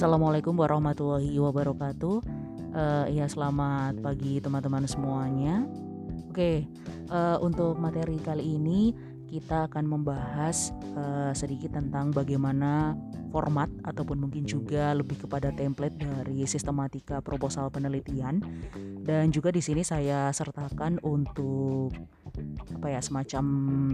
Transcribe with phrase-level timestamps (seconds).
[0.00, 2.24] Assalamualaikum warahmatullahi wabarakatuh.
[2.72, 5.68] Uh, ya selamat pagi teman-teman semuanya.
[6.32, 6.64] Oke,
[7.12, 8.96] uh, untuk materi kali ini
[9.28, 12.96] kita akan membahas uh, sedikit tentang bagaimana
[13.28, 18.40] format ataupun mungkin juga lebih kepada template dari sistematika proposal penelitian
[19.04, 21.92] dan juga di sini saya sertakan untuk
[22.74, 23.44] apa ya semacam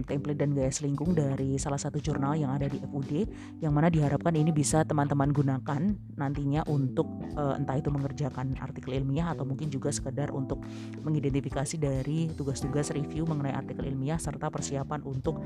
[0.03, 3.27] template dan gaya selingkung dari salah satu jurnal yang ada di FUD
[3.59, 5.81] yang mana diharapkan ini bisa teman-teman gunakan
[6.15, 10.63] nantinya untuk uh, entah itu mengerjakan artikel ilmiah atau mungkin juga sekedar untuk
[11.03, 15.39] mengidentifikasi dari tugas-tugas review mengenai artikel ilmiah serta persiapan untuk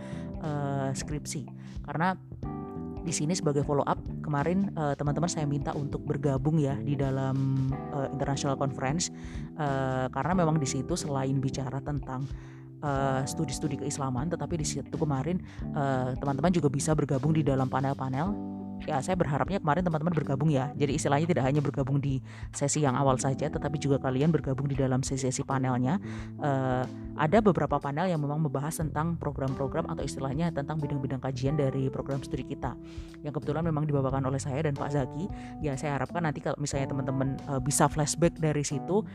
[0.44, 1.48] uh, skripsi.
[1.86, 2.14] Karena
[3.02, 7.68] di sini sebagai follow up kemarin uh, teman-teman saya minta untuk bergabung ya di dalam
[7.92, 9.10] uh, international conference
[9.58, 12.30] uh, karena memang di situ selain bicara tentang
[13.26, 15.38] studi-studi uh, keislaman tetapi di situ kemarin
[16.18, 20.74] teman-teman uh, juga bisa bergabung di dalam panel-panel ya saya berharapnya kemarin teman-teman bergabung ya.
[20.74, 22.22] Jadi istilahnya tidak hanya bergabung di
[22.54, 26.02] sesi yang awal saja, tetapi juga kalian bergabung di dalam sesi-sesi panelnya.
[26.42, 26.84] Uh,
[27.20, 32.24] ada beberapa panel yang memang membahas tentang program-program atau istilahnya tentang bidang-bidang kajian dari program
[32.24, 32.74] studi kita.
[33.22, 35.30] Yang kebetulan memang dibawakan oleh saya dan Pak Zaki.
[35.62, 39.06] Ya saya harapkan nanti kalau misalnya teman-teman uh, bisa flashback dari situ,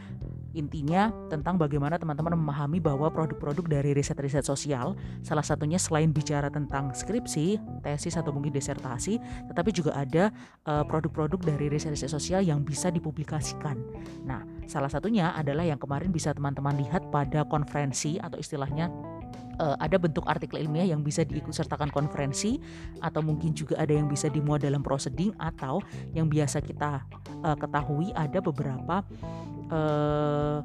[0.57, 6.97] intinya tentang bagaimana teman-teman memahami bahwa produk-produk dari riset-riset sosial salah satunya selain bicara tentang
[6.97, 9.21] skripsi, tesis atau mungkin disertasi,
[9.57, 10.29] tetapi juga ada
[10.69, 13.81] uh, produk-produk dari riset-riset sosial yang bisa dipublikasikan.
[14.29, 18.93] Nah, salah satunya adalah yang kemarin bisa teman-teman lihat pada konferensi atau istilahnya
[19.57, 22.61] uh, ada bentuk artikel ilmiah yang bisa diikutsertakan konferensi
[23.01, 25.81] atau mungkin juga ada yang bisa dimuat dalam proceeding atau
[26.13, 27.01] yang biasa kita
[27.41, 29.01] uh, ketahui ada beberapa
[29.73, 30.61] uh,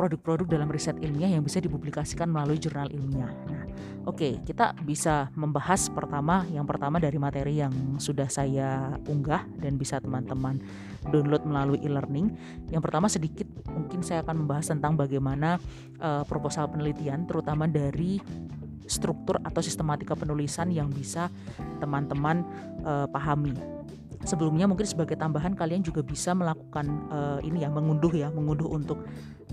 [0.00, 3.28] produk-produk dalam riset ilmiah yang bisa dipublikasikan melalui jurnal ilmiah.
[3.52, 3.68] Nah,
[4.08, 9.76] oke, okay, kita bisa membahas pertama yang pertama dari materi yang sudah saya unggah dan
[9.76, 10.56] bisa teman-teman
[11.12, 12.32] download melalui e-learning.
[12.72, 15.60] Yang pertama sedikit mungkin saya akan membahas tentang bagaimana
[16.00, 18.16] uh, proposal penelitian terutama dari
[18.88, 21.28] struktur atau sistematika penulisan yang bisa
[21.78, 22.42] teman-teman
[22.88, 23.79] uh, pahami
[24.24, 29.00] sebelumnya mungkin sebagai tambahan kalian juga bisa melakukan uh, ini ya mengunduh ya mengunduh untuk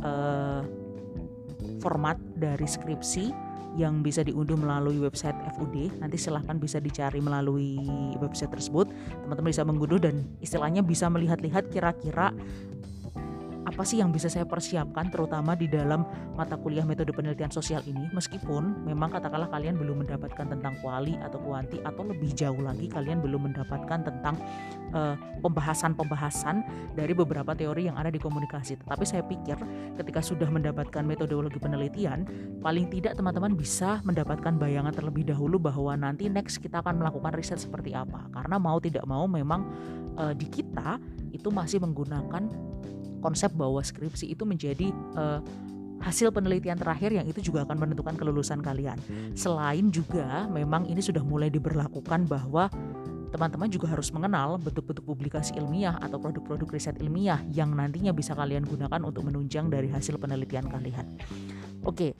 [0.03, 0.63] uh,
[1.79, 3.47] format dari skripsi
[3.77, 7.77] yang bisa diunduh melalui website FUD nanti silahkan bisa dicari melalui
[8.17, 8.89] website tersebut.
[9.21, 12.33] Teman-teman bisa mengunduh dan istilahnya bisa melihat-lihat kira-kira
[13.77, 16.01] apa sih yang bisa saya persiapkan terutama di dalam
[16.33, 18.09] mata kuliah metode penelitian sosial ini?
[18.09, 23.21] Meskipun memang katakanlah kalian belum mendapatkan tentang kuali atau kuanti atau lebih jauh lagi kalian
[23.21, 24.33] belum mendapatkan tentang
[24.97, 25.13] eh,
[25.45, 26.65] pembahasan-pembahasan
[26.97, 28.81] dari beberapa teori yang ada di komunikasi.
[28.81, 29.61] Tetapi saya pikir
[29.93, 32.25] ketika sudah mendapatkan metodologi penelitian
[32.65, 37.61] paling tidak teman-teman bisa mendapatkan bayangan terlebih dahulu bahwa nanti next kita akan melakukan riset
[37.61, 38.25] seperti apa.
[38.33, 39.69] Karena mau tidak mau memang
[40.17, 40.97] uh, di kita
[41.29, 42.73] itu masih menggunakan
[43.27, 44.87] konsep bahwa skripsi itu menjadi
[45.19, 45.43] uh,
[45.99, 48.95] hasil penelitian terakhir yang itu juga akan menentukan kelulusan kalian.
[49.35, 52.71] Selain juga memang ini sudah mulai diberlakukan bahwa
[53.27, 58.63] teman-teman juga harus mengenal bentuk-bentuk publikasi ilmiah atau produk-produk riset ilmiah yang nantinya bisa kalian
[58.63, 61.05] gunakan untuk menunjang dari hasil penelitian kalian.
[61.83, 62.15] Oke,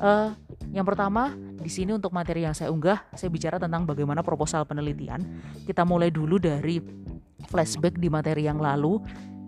[0.00, 0.36] uh,
[0.72, 5.24] yang pertama di sini untuk materi yang saya unggah, saya bicara tentang bagaimana proposal penelitian.
[5.64, 6.80] Kita mulai dulu dari
[7.48, 9.00] flashback di materi yang lalu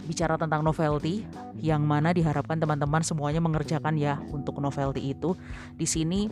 [0.07, 1.23] bicara tentang novelty
[1.63, 5.35] yang mana diharapkan teman-teman semuanya mengerjakan ya untuk novelty itu.
[5.79, 6.27] Di sini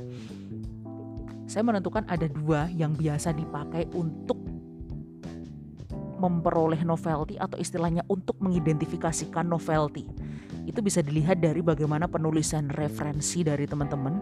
[1.51, 4.39] saya menentukan ada dua yang biasa dipakai untuk
[6.21, 10.05] memperoleh novelty atau istilahnya untuk mengidentifikasikan novelty.
[10.69, 14.21] Itu bisa dilihat dari bagaimana penulisan referensi dari teman-teman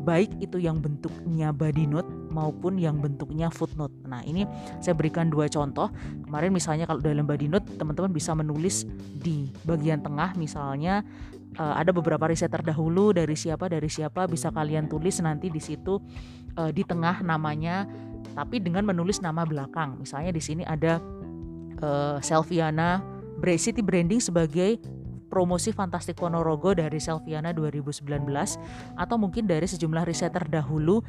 [0.00, 3.92] baik itu yang bentuknya body note maupun yang bentuknya footnote.
[4.08, 4.48] Nah, ini
[4.80, 5.92] saya berikan dua contoh.
[6.24, 8.88] Kemarin misalnya kalau dalam body note teman-teman bisa menulis
[9.20, 11.04] di bagian tengah misalnya
[11.60, 15.98] uh, ada beberapa riset terdahulu dari siapa dari siapa bisa kalian tulis nanti di situ
[16.56, 17.84] uh, di tengah namanya
[18.32, 19.98] tapi dengan menulis nama belakang.
[19.98, 21.02] Misalnya di sini ada
[21.82, 23.02] uh, Selviana
[23.56, 24.76] City Branding sebagai
[25.30, 28.02] promosi Fantastik Ponorogo dari Selviana 2019
[28.98, 31.00] atau mungkin dari sejumlah riset terdahulu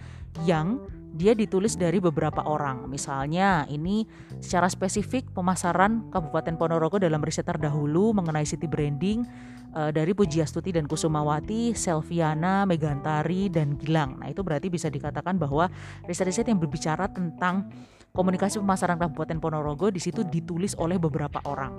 [0.46, 0.78] yang
[1.12, 2.88] dia ditulis dari beberapa orang.
[2.88, 4.08] Misalnya, ini
[4.40, 9.28] secara spesifik pemasaran Kabupaten Ponorogo dalam riset terdahulu mengenai city branding
[9.76, 14.24] uh, dari Pujiastuti dan Kusumawati, Selviana, Megantari dan Gilang.
[14.24, 15.68] Nah, itu berarti bisa dikatakan bahwa
[16.08, 17.68] riset-riset yang berbicara tentang
[18.16, 21.76] komunikasi pemasaran Kabupaten Ponorogo di situ ditulis oleh beberapa orang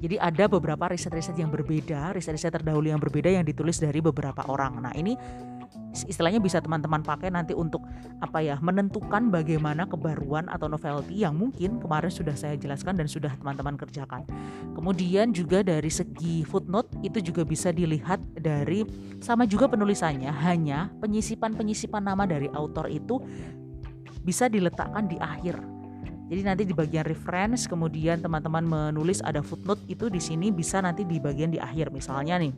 [0.00, 4.80] Jadi ada beberapa riset-riset yang berbeda, riset-riset terdahulu yang berbeda yang ditulis dari beberapa orang.
[4.80, 5.12] Nah, ini
[5.92, 7.82] istilahnya bisa teman-teman pakai nanti untuk
[8.22, 13.34] apa ya menentukan bagaimana kebaruan atau novelty yang mungkin kemarin sudah saya jelaskan dan sudah
[13.36, 14.24] teman-teman kerjakan.
[14.72, 18.86] Kemudian juga dari segi footnote itu juga bisa dilihat dari
[19.20, 23.20] sama juga penulisannya hanya penyisipan-penyisipan nama dari autor itu
[24.24, 25.79] bisa diletakkan di akhir.
[26.30, 31.02] Jadi nanti di bagian reference kemudian teman-teman menulis ada footnote itu di sini bisa nanti
[31.02, 31.90] di bagian di akhir.
[31.90, 32.54] Misalnya nih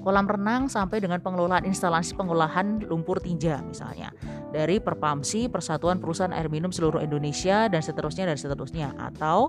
[0.00, 4.10] kolam renang sampai dengan pengelolaan instalasi pengolahan lumpur tinja misalnya.
[4.50, 8.98] Dari Perpamsi Persatuan Perusahaan Air Minum Seluruh Indonesia dan seterusnya dan seterusnya.
[8.98, 9.46] Atau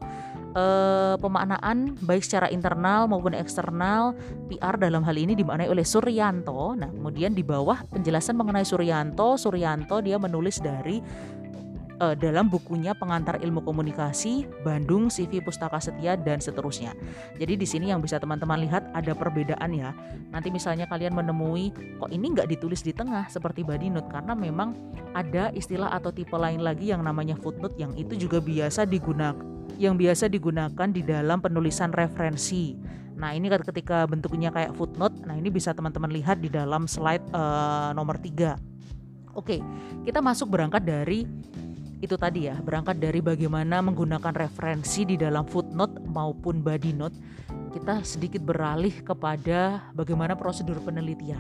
[0.53, 4.13] eh, pemaknaan baik secara internal maupun eksternal
[4.45, 6.77] PR dalam hal ini dimaknai oleh Suryanto.
[6.77, 11.01] Nah, kemudian di bawah penjelasan mengenai Suryanto, Suryanto dia menulis dari
[12.01, 16.97] uh, dalam bukunya Pengantar Ilmu Komunikasi, Bandung, CV Pustaka Setia dan seterusnya.
[17.37, 19.93] Jadi di sini yang bisa teman-teman lihat ada perbedaan ya.
[20.33, 21.69] Nanti misalnya kalian menemui
[22.01, 24.73] kok ini nggak ditulis di tengah seperti body note karena memang
[25.13, 29.37] ada istilah atau tipe lain lagi yang namanya footnote yang itu juga biasa digunakan
[29.77, 32.77] yang biasa digunakan di dalam penulisan referensi.
[33.17, 37.89] Nah ini ketika bentuknya kayak footnote, nah ini bisa teman-teman lihat di dalam slide uh,
[37.93, 38.71] nomor 3.
[39.33, 39.63] Oke,
[40.03, 41.23] kita masuk berangkat dari
[42.01, 47.13] itu tadi ya berangkat dari bagaimana menggunakan referensi di dalam footnote maupun body note
[47.71, 51.39] kita sedikit beralih kepada bagaimana prosedur penelitian.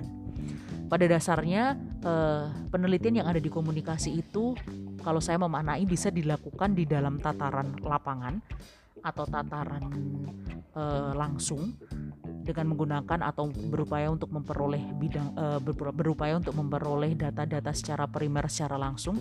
[0.87, 4.55] Pada dasarnya eh, penelitian yang ada di komunikasi itu
[5.01, 8.39] kalau saya memaknai bisa dilakukan di dalam tataran lapangan
[9.01, 9.85] atau tataran
[10.77, 11.75] eh, langsung
[12.41, 15.59] dengan menggunakan atau berupaya untuk memperoleh bidang uh,
[15.93, 19.15] berupaya untuk memperoleh data-data secara primer secara langsung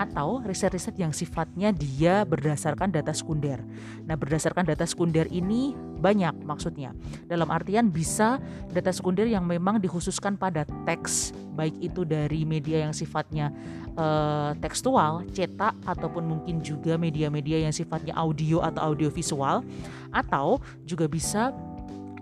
[0.00, 3.60] atau riset-riset yang sifatnya dia berdasarkan data sekunder.
[4.08, 6.90] Nah, berdasarkan data sekunder ini banyak maksudnya.
[7.30, 8.42] Dalam artian bisa
[8.74, 13.54] data sekunder yang memang dikhususkan pada teks baik itu dari media yang sifatnya
[13.94, 19.62] uh, tekstual, cetak ataupun mungkin juga media-media yang sifatnya audio atau audiovisual
[20.10, 21.54] atau juga bisa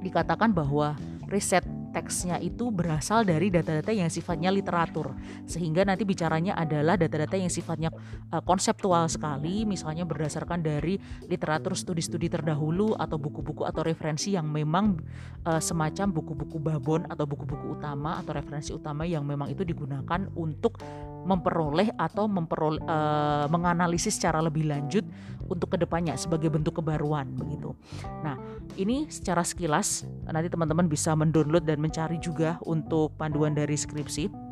[0.04, 0.96] dikatakan bahwa
[1.32, 5.14] riset teksnya itu berasal dari data-data yang sifatnya literatur.
[5.44, 7.90] Sehingga nanti bicaranya adalah data-data yang sifatnya
[8.30, 10.96] uh, konseptual sekali misalnya berdasarkan dari
[11.26, 14.96] literatur studi-studi terdahulu atau buku-buku atau referensi yang memang
[15.44, 20.78] uh, semacam buku-buku babon atau buku-buku utama atau referensi utama yang memang itu digunakan untuk
[21.24, 25.04] memperoleh atau memperoleh uh, menganalisis secara lebih lanjut
[25.50, 27.74] untuk ke depannya sebagai bentuk kebaruan begitu.
[28.22, 28.38] Nah
[28.78, 34.50] ini secara sekilas nanti teman-teman bisa mendownload dan mencari juga untuk panduan dari skripsi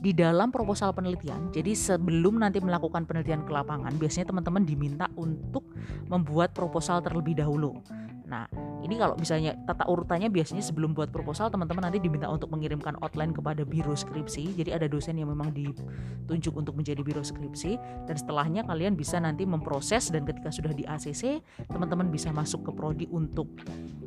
[0.00, 1.50] di dalam proposal penelitian.
[1.52, 5.64] Jadi sebelum nanti melakukan penelitian ke lapangan, biasanya teman-teman diminta untuk
[6.06, 7.80] membuat proposal terlebih dahulu.
[8.26, 8.50] Nah,
[8.82, 13.30] ini kalau misalnya tata urutannya biasanya sebelum buat proposal teman-teman nanti diminta untuk mengirimkan outline
[13.30, 14.58] kepada biro skripsi.
[14.58, 17.78] Jadi ada dosen yang memang ditunjuk untuk menjadi biro skripsi
[18.10, 21.38] dan setelahnya kalian bisa nanti memproses dan ketika sudah di ACC,
[21.70, 23.46] teman-teman bisa masuk ke prodi untuk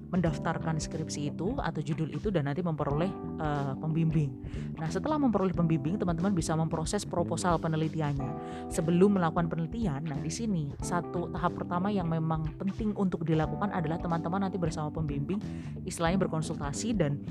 [0.09, 4.33] mendaftarkan skripsi itu atau judul itu dan nanti memperoleh uh, pembimbing.
[4.81, 8.31] Nah, setelah memperoleh pembimbing, teman-teman bisa memproses proposal penelitiannya.
[8.73, 14.01] Sebelum melakukan penelitian, nah di sini satu tahap pertama yang memang penting untuk dilakukan adalah
[14.09, 15.37] teman-teman nanti bersama pembimbing
[15.85, 17.21] istilahnya berkonsultasi dan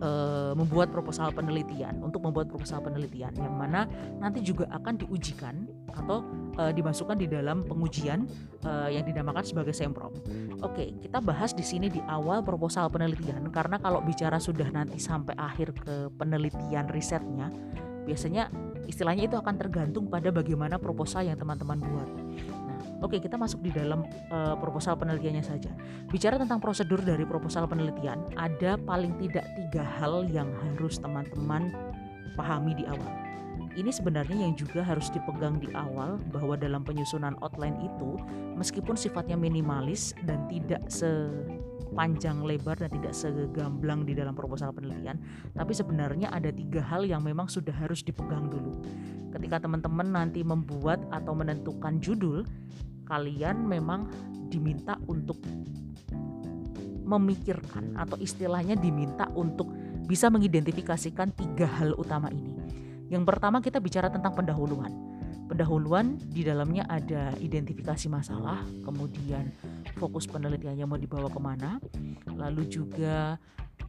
[0.00, 3.84] uh, membuat proposal penelitian untuk membuat proposal penelitian yang mana
[4.16, 6.24] nanti juga akan diujikan atau
[6.56, 8.24] uh, dimasukkan di dalam pengujian
[8.64, 10.16] uh, yang dinamakan sebagai semprom.
[10.64, 15.36] Oke, kita bahas di sini di awal proposal penelitian karena kalau bicara sudah nanti sampai
[15.36, 17.52] akhir ke penelitian risetnya,
[18.08, 18.48] biasanya
[18.88, 22.10] istilahnya itu akan tergantung pada bagaimana proposal yang teman-teman buat.
[22.98, 24.02] Oke, kita masuk di dalam
[24.34, 25.70] uh, proposal penelitiannya saja.
[26.10, 31.70] Bicara tentang prosedur dari proposal penelitian, ada paling tidak tiga hal yang harus teman-teman
[32.34, 33.27] pahami di awal.
[33.78, 38.18] Ini sebenarnya yang juga harus dipegang di awal bahwa dalam penyusunan outline itu,
[38.58, 45.22] meskipun sifatnya minimalis dan tidak sepanjang lebar dan tidak segamblang di dalam proposal penelitian,
[45.54, 48.82] tapi sebenarnya ada tiga hal yang memang sudah harus dipegang dulu.
[49.30, 52.42] Ketika teman-teman nanti membuat atau menentukan judul,
[53.06, 54.10] kalian memang
[54.50, 55.38] diminta untuk
[57.08, 59.72] memikirkan atau istilahnya diminta untuk
[60.04, 62.57] bisa mengidentifikasikan tiga hal utama ini.
[63.08, 64.92] Yang pertama kita bicara tentang pendahuluan.
[65.48, 69.48] Pendahuluan di dalamnya ada identifikasi masalah, kemudian
[69.96, 71.80] fokus penelitiannya mau dibawa ke mana,
[72.36, 73.40] lalu juga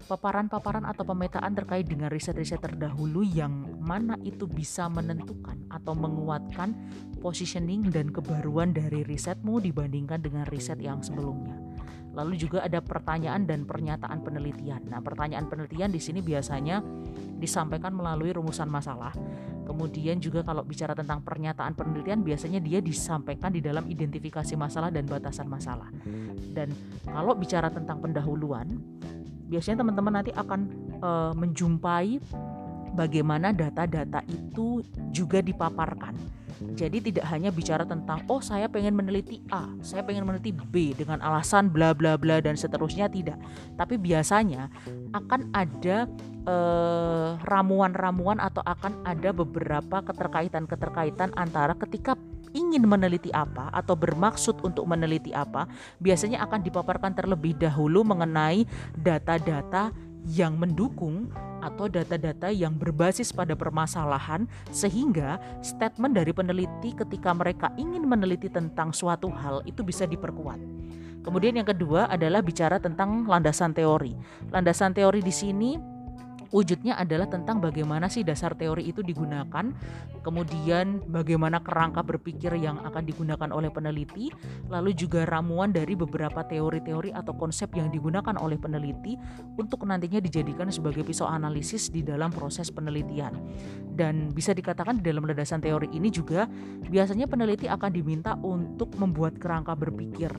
[0.07, 3.51] paparan-paparan atau pemetaan terkait dengan riset-riset terdahulu yang
[3.83, 6.71] mana itu bisa menentukan atau menguatkan
[7.19, 11.68] positioning dan kebaruan dari risetmu dibandingkan dengan riset yang sebelumnya.
[12.13, 14.81] Lalu juga ada pertanyaan dan pernyataan penelitian.
[14.89, 16.81] Nah, pertanyaan penelitian di sini biasanya
[17.37, 19.13] disampaikan melalui rumusan masalah.
[19.69, 25.05] Kemudian juga kalau bicara tentang pernyataan penelitian biasanya dia disampaikan di dalam identifikasi masalah dan
[25.05, 25.93] batasan masalah.
[26.49, 26.73] Dan
[27.05, 28.65] kalau bicara tentang pendahuluan,
[29.45, 30.59] biasanya teman-teman nanti akan
[31.05, 32.17] uh, menjumpai
[32.93, 36.39] bagaimana data-data itu juga dipaparkan.
[36.75, 41.23] Jadi tidak hanya bicara tentang oh saya pengen meneliti A, saya pengen meneliti B dengan
[41.23, 43.39] alasan bla bla bla dan seterusnya tidak.
[43.79, 44.67] Tapi biasanya
[45.15, 46.03] akan ada
[46.43, 52.19] eh, ramuan-ramuan atau akan ada beberapa keterkaitan-keterkaitan antara ketika
[52.51, 55.69] ingin meneliti apa atau bermaksud untuk meneliti apa,
[56.01, 58.65] biasanya akan dipaparkan terlebih dahulu mengenai
[58.99, 59.93] data-data
[60.27, 68.07] yang mendukung atau data-data yang berbasis pada permasalahan sehingga statement dari peneliti ketika mereka ingin
[68.07, 70.59] meneliti tentang suatu hal itu bisa diperkuat.
[71.19, 74.15] Kemudian yang kedua adalah bicara tentang landasan teori.
[74.55, 75.75] Landasan teori di sini
[76.49, 79.71] wujudnya adalah tentang bagaimana sih dasar teori itu digunakan,
[80.21, 84.33] kemudian bagaimana kerangka berpikir yang akan digunakan oleh peneliti,
[84.67, 89.15] lalu juga ramuan dari beberapa teori-teori atau konsep yang digunakan oleh peneliti
[89.57, 93.33] untuk nantinya dijadikan sebagai pisau analisis di dalam proses penelitian.
[93.89, 96.49] Dan bisa dikatakan di dalam landasan teori ini juga
[96.87, 100.31] biasanya peneliti akan diminta untuk membuat kerangka berpikir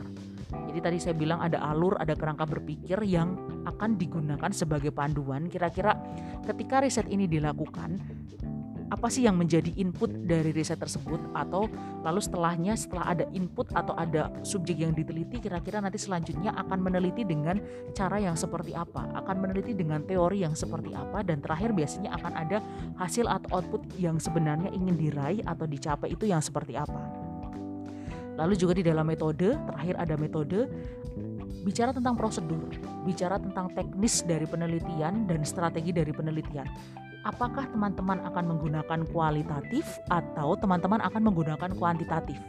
[0.50, 3.34] jadi tadi saya bilang ada alur, ada kerangka berpikir yang
[3.66, 5.48] akan digunakan sebagai panduan.
[5.50, 5.96] Kira-kira
[6.46, 8.00] ketika riset ini dilakukan,
[8.90, 11.22] apa sih yang menjadi input dari riset tersebut?
[11.30, 11.70] Atau
[12.02, 17.22] lalu setelahnya setelah ada input atau ada subjek yang diteliti kira-kira nanti selanjutnya akan meneliti
[17.22, 17.62] dengan
[17.94, 19.06] cara yang seperti apa?
[19.14, 21.22] Akan meneliti dengan teori yang seperti apa?
[21.22, 22.58] Dan terakhir biasanya akan ada
[22.98, 27.30] hasil atau output yang sebenarnya ingin diraih atau dicapai itu yang seperti apa?
[28.40, 30.66] Lalu juga di dalam metode, terakhir ada metode
[31.60, 32.72] bicara tentang prosedur,
[33.04, 36.66] bicara tentang teknis dari penelitian dan strategi dari penelitian.
[37.28, 42.40] Apakah teman-teman akan menggunakan kualitatif atau teman-teman akan menggunakan kuantitatif?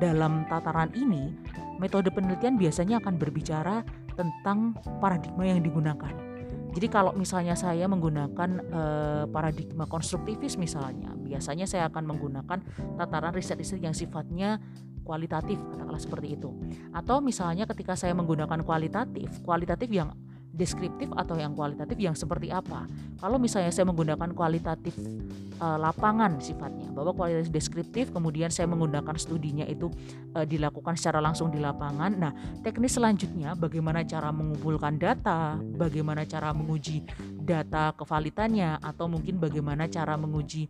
[0.00, 1.36] Dalam tataran ini,
[1.76, 3.84] metode penelitian biasanya akan berbicara
[4.16, 6.28] tentang paradigma yang digunakan.
[6.72, 12.58] Jadi kalau misalnya saya menggunakan eh, paradigma konstruktivis misalnya, biasanya saya akan menggunakan
[12.96, 14.62] tataran riset-riset yang sifatnya
[15.08, 16.52] kualitatif katakanlah seperti itu
[16.92, 20.12] atau misalnya ketika saya menggunakan kualitatif kualitatif yang
[20.58, 22.90] deskriptif atau yang kualitatif yang seperti apa.
[23.22, 24.98] Kalau misalnya saya menggunakan kualitatif
[25.62, 29.88] uh, lapangan sifatnya, bahwa kualitatif deskriptif kemudian saya menggunakan studinya itu
[30.34, 32.10] uh, dilakukan secara langsung di lapangan.
[32.18, 32.32] Nah,
[32.66, 37.06] teknis selanjutnya bagaimana cara mengumpulkan data, bagaimana cara menguji
[37.48, 40.68] data kevalitannya atau mungkin bagaimana cara menguji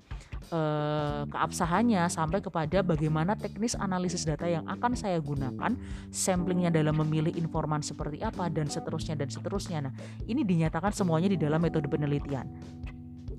[0.55, 5.75] uh, keabsahannya sampai kepada bagaimana teknis analisis data yang akan saya gunakan,
[6.13, 9.95] samplingnya dalam memilih informan seperti apa dan seterusnya dan seterusnya Nah,
[10.27, 12.47] ini dinyatakan semuanya di dalam metode penelitian.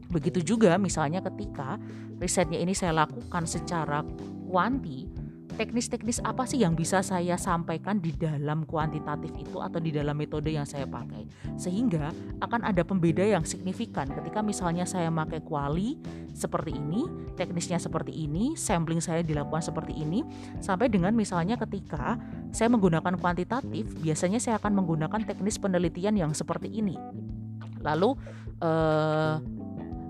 [0.09, 1.77] Begitu juga misalnya ketika
[2.17, 4.01] risetnya ini saya lakukan secara
[4.49, 5.05] kuanti,
[5.53, 10.49] teknis-teknis apa sih yang bisa saya sampaikan di dalam kuantitatif itu atau di dalam metode
[10.49, 11.29] yang saya pakai?
[11.59, 12.09] Sehingga
[12.41, 14.09] akan ada pembeda yang signifikan.
[14.09, 15.99] Ketika misalnya saya pakai kuali
[16.31, 17.03] seperti ini
[17.35, 20.23] teknisnya seperti ini sampling saya dilakukan seperti ini
[20.63, 22.15] sampai dengan misalnya ketika
[22.55, 26.95] saya menggunakan kuantitatif biasanya saya akan menggunakan teknis penelitian yang seperti ini.
[27.83, 28.15] Lalu
[28.63, 29.58] eh,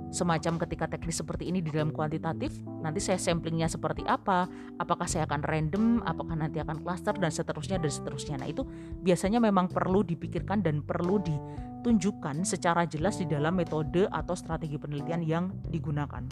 [0.09, 4.49] semacam ketika teknis seperti ini di dalam kuantitatif nanti saya samplingnya seperti apa
[4.81, 8.65] apakah saya akan random apakah nanti akan cluster dan seterusnya dan seterusnya nah itu
[9.05, 15.21] biasanya memang perlu dipikirkan dan perlu ditunjukkan secara jelas di dalam metode atau strategi penelitian
[15.21, 16.25] yang digunakan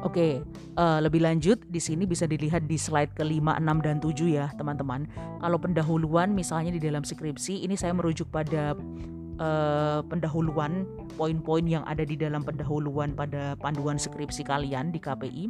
[0.00, 0.40] Oke,
[0.80, 5.04] uh, lebih lanjut di sini bisa dilihat di slide ke-5, 6 dan 7 ya, teman-teman.
[5.44, 8.72] Kalau pendahuluan misalnya di dalam skripsi ini saya merujuk pada
[9.40, 10.84] uh, pendahuluan
[11.16, 15.44] poin-poin yang ada di dalam pendahuluan pada panduan skripsi kalian di KPI.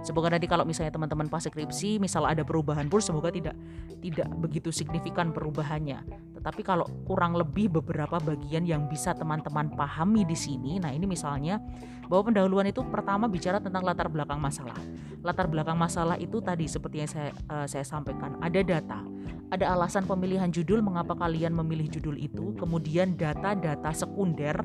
[0.00, 3.52] Semoga nanti kalau misalnya teman-teman pas skripsi misal ada perubahan pun semoga tidak
[4.00, 6.00] tidak begitu signifikan perubahannya.
[6.40, 11.60] Tetapi kalau kurang lebih beberapa bagian yang bisa teman-teman pahami di sini, nah ini misalnya
[12.08, 14.80] bahwa pendahuluan itu pertama bicara tentang latar belakang masalah.
[15.20, 19.04] Latar belakang masalah itu tadi seperti yang saya uh, saya sampaikan, ada data,
[19.52, 24.56] ada alasan pemilihan judul mengapa kalian memilih judul itu, kemudian data-data sekunder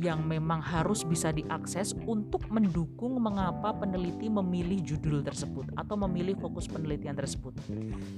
[0.00, 6.64] yang memang harus bisa diakses untuk mendukung mengapa peneliti memilih judul tersebut atau memilih fokus
[6.64, 7.52] penelitian tersebut.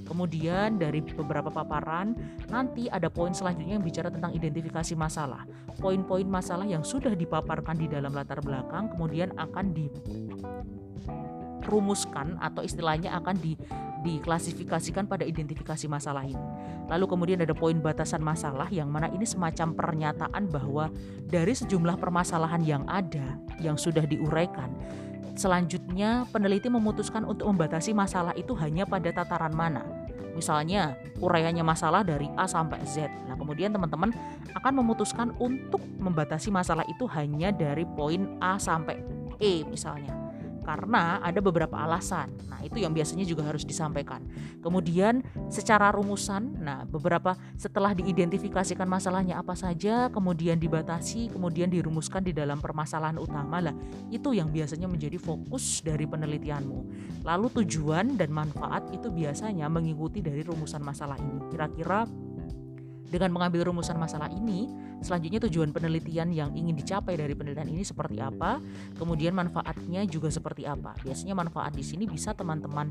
[0.07, 2.15] Kemudian dari beberapa paparan
[2.47, 5.43] nanti ada poin selanjutnya yang bicara tentang identifikasi masalah.
[5.83, 9.91] Poin-poin masalah yang sudah dipaparkan di dalam latar belakang kemudian akan di
[11.63, 13.55] dirumuskan atau istilahnya akan di
[14.03, 16.43] diklasifikasikan pada identifikasi masalah ini.
[16.91, 20.91] Lalu kemudian ada poin batasan masalah yang mana ini semacam pernyataan bahwa
[21.23, 24.75] dari sejumlah permasalahan yang ada yang sudah diuraikan,
[25.39, 29.87] selanjutnya peneliti memutuskan untuk membatasi masalah itu hanya pada tataran mana.
[30.35, 33.07] Misalnya, uraiannya masalah dari A sampai Z.
[33.29, 34.11] Nah, kemudian teman-teman
[34.51, 38.99] akan memutuskan untuk membatasi masalah itu hanya dari poin A sampai
[39.41, 40.22] E misalnya
[40.63, 42.31] karena ada beberapa alasan.
[42.47, 44.23] Nah, itu yang biasanya juga harus disampaikan.
[44.63, 52.31] Kemudian secara rumusan, nah beberapa setelah diidentifikasikan masalahnya apa saja, kemudian dibatasi, kemudian dirumuskan di
[52.31, 53.75] dalam permasalahan utama lah.
[54.09, 56.79] Itu yang biasanya menjadi fokus dari penelitianmu.
[57.27, 61.43] Lalu tujuan dan manfaat itu biasanya mengikuti dari rumusan masalah ini.
[61.51, 62.07] Kira-kira
[63.09, 64.67] dengan mengambil rumusan masalah ini,
[65.03, 68.57] selanjutnya tujuan penelitian yang ingin dicapai dari penelitian ini seperti apa,
[68.95, 70.95] kemudian manfaatnya juga seperti apa.
[71.03, 72.89] Biasanya manfaat di sini bisa teman-teman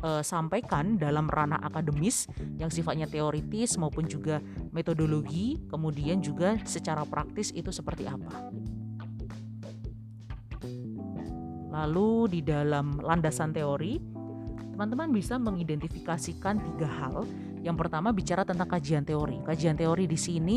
[0.00, 2.28] e, sampaikan dalam ranah akademis
[2.60, 4.38] yang sifatnya teoritis maupun juga
[4.70, 8.52] metodologi, kemudian juga secara praktis itu seperti apa.
[11.70, 13.96] Lalu di dalam landasan teori,
[14.74, 17.24] teman-teman bisa mengidentifikasikan tiga hal
[17.60, 19.44] yang pertama bicara tentang kajian teori.
[19.44, 20.56] Kajian teori di sini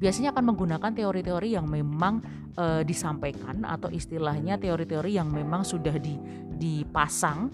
[0.00, 2.24] biasanya akan menggunakan teori-teori yang memang
[2.56, 6.16] e, disampaikan atau istilahnya teori-teori yang memang sudah di,
[6.56, 7.52] dipasang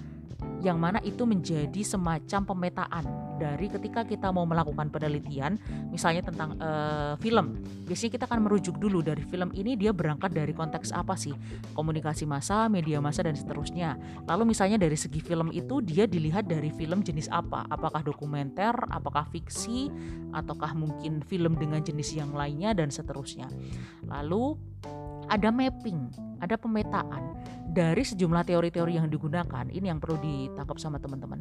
[0.66, 3.04] yang mana itu menjadi semacam pemetaan
[3.38, 5.54] dari ketika kita mau melakukan penelitian
[5.94, 7.62] misalnya tentang uh, film.
[7.86, 11.32] Biasanya kita akan merujuk dulu dari film ini dia berangkat dari konteks apa sih?
[11.70, 13.94] Komunikasi massa media massa dan seterusnya.
[14.26, 17.62] Lalu misalnya dari segi film itu dia dilihat dari film jenis apa?
[17.70, 19.86] Apakah dokumenter apakah fiksi
[20.34, 23.46] ataukah mungkin film dengan jenis yang lainnya dan seterusnya.
[24.10, 24.58] Lalu
[25.26, 26.10] ada mapping,
[26.42, 27.34] ada pemetaan
[27.70, 29.66] dari sejumlah teori-teori yang digunakan.
[29.68, 31.40] Ini yang perlu ditangkap sama teman-teman.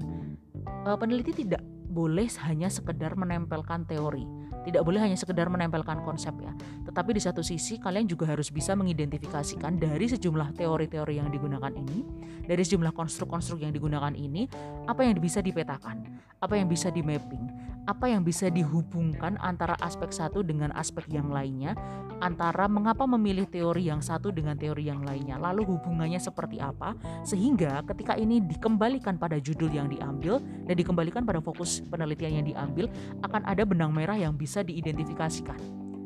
[0.65, 1.63] E, peneliti tidak
[1.95, 4.27] boleh hanya sekedar menempelkan teori,
[4.65, 6.51] tidak boleh hanya sekedar menempelkan konsep ya.
[6.89, 12.01] Tetapi di satu sisi kalian juga harus bisa mengidentifikasikan dari sejumlah teori-teori yang digunakan ini,
[12.49, 14.49] dari sejumlah konstruk-konstruk yang digunakan ini,
[14.89, 16.01] apa yang bisa dipetakan,
[16.41, 17.45] apa yang bisa di mapping,
[17.85, 21.77] apa yang bisa dihubungkan antara aspek satu dengan aspek yang lainnya,
[22.23, 27.83] antara mengapa memilih teori yang satu dengan teori yang lainnya, lalu hubungannya seperti apa, sehingga
[27.93, 32.85] ketika ini dikembalikan pada judul yang diambil dan dikembalikan pada fokus penelitian yang diambil,
[33.25, 35.59] akan ada benang merah yang bisa diidentifikasikan.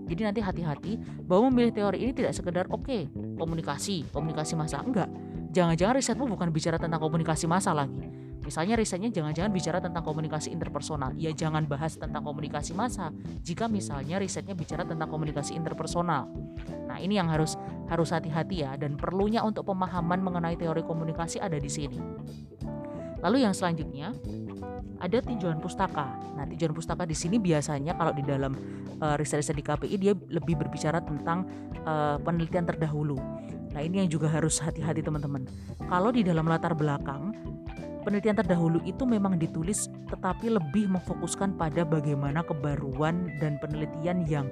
[0.09, 3.01] Jadi nanti hati-hati bahwa memilih teori ini tidak sekedar oke okay,
[3.37, 5.09] komunikasi, komunikasi masa enggak.
[5.53, 8.09] Jangan-jangan risetmu bukan bicara tentang komunikasi masa lagi
[8.49, 11.13] Misalnya risetnya jangan-jangan bicara tentang komunikasi interpersonal.
[11.13, 13.13] Ya jangan bahas tentang komunikasi massa
[13.45, 16.25] jika misalnya risetnya bicara tentang komunikasi interpersonal.
[16.89, 21.61] Nah, ini yang harus harus hati-hati ya dan perlunya untuk pemahaman mengenai teori komunikasi ada
[21.61, 22.01] di sini.
[23.21, 24.17] Lalu yang selanjutnya
[24.99, 26.17] ada tinjauan pustaka.
[26.35, 28.55] Nah, tinjauan pustaka di sini biasanya kalau di dalam
[28.99, 31.47] uh, riset-riset di KPI dia lebih berbicara tentang
[31.87, 33.17] uh, penelitian terdahulu.
[33.69, 35.45] Nah, ini yang juga harus hati-hati teman-teman.
[35.87, 37.31] Kalau di dalam latar belakang
[38.03, 44.47] penelitian terdahulu itu memang ditulis tetapi lebih memfokuskan pada bagaimana kebaruan dan penelitian yang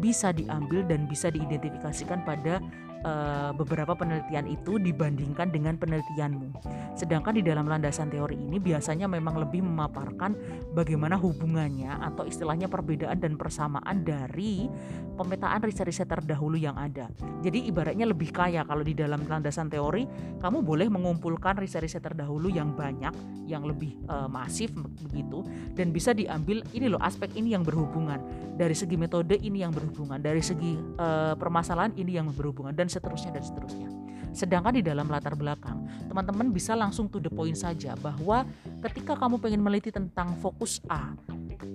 [0.00, 2.62] bisa diambil dan bisa diidentifikasikan pada
[3.04, 6.62] uh, beberapa penelitian itu dibandingkan dengan penelitianmu.
[6.96, 10.34] Sedangkan di dalam landasan teori ini biasanya memang lebih memaparkan
[10.72, 14.66] bagaimana hubungannya atau istilahnya perbedaan dan persamaan dari
[15.14, 17.10] pemetaan riset-riset terdahulu yang ada.
[17.44, 20.08] Jadi ibaratnya lebih kaya kalau di dalam landasan teori
[20.40, 23.12] kamu boleh mengumpulkan riset-riset terdahulu yang banyak,
[23.46, 24.72] yang lebih uh, masif
[25.04, 25.44] begitu
[25.76, 28.20] dan bisa diambil ini loh aspek ini yang berhubungan
[28.56, 33.32] dari segi metode ini yang berhubungan dari segi uh, permasalahan ini yang berhubungan dan seterusnya
[33.32, 33.88] dan seterusnya.
[34.32, 38.48] Sedangkan di dalam latar belakang, teman-teman bisa langsung to the point saja bahwa
[38.88, 41.12] ketika kamu pengen meliti tentang fokus A,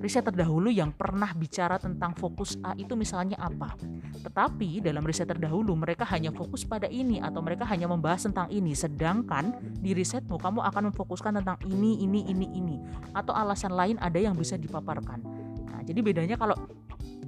[0.01, 3.77] riset terdahulu yang pernah bicara tentang fokus A itu misalnya apa.
[4.25, 8.73] Tetapi dalam riset terdahulu mereka hanya fokus pada ini atau mereka hanya membahas tentang ini.
[8.73, 12.75] Sedangkan di risetmu kamu akan memfokuskan tentang ini, ini, ini, ini.
[13.13, 15.21] Atau alasan lain ada yang bisa dipaparkan.
[15.69, 16.57] Nah, jadi bedanya kalau